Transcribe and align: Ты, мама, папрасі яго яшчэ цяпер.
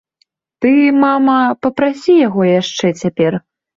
Ты, 0.65 0.71
мама, 1.03 1.35
папрасі 1.65 2.17
яго 2.27 2.41
яшчэ 2.61 2.87
цяпер. 3.03 3.41